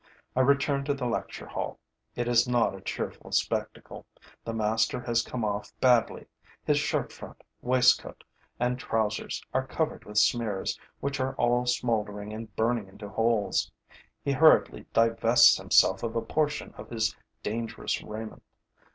[0.35, 1.77] I return to the lecture hall.
[2.15, 4.07] It is not a cheerful spectacle.
[4.43, 6.25] The master has come off badly:
[6.63, 8.23] his shirtfront, waistcoat
[8.59, 13.71] and trousers are covered with smears, which are all smoldering and burning into holes.
[14.23, 18.41] He hurriedly divests himself of a portion of his dangerous raiment.